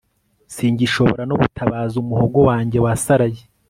singishobora 0.53 1.23
no 1.29 1.35
gutabaza, 1.41 1.93
umuhogo 2.03 2.39
wanjye 2.49 2.77
wasaraye 2.85 3.41